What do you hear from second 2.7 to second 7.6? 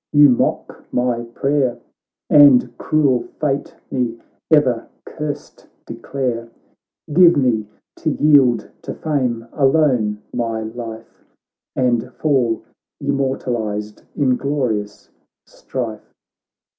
cruel fate me ever cursed declare, Give